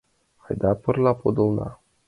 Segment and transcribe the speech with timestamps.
[0.47, 1.71] Айда пырля подылына.